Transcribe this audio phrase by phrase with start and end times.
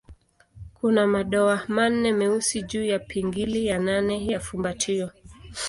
[0.73, 5.09] Kuna madoa manne meusi juu ya pingili ya nane ya fumbatio.